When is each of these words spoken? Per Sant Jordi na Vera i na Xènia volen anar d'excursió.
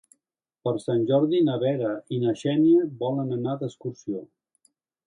Per 0.67 0.71
Sant 0.83 1.03
Jordi 1.11 1.41
na 1.51 1.59
Vera 1.65 1.91
i 2.17 2.21
na 2.27 2.35
Xènia 2.43 2.89
volen 3.05 3.39
anar 3.39 3.59
d'excursió. 3.63 4.29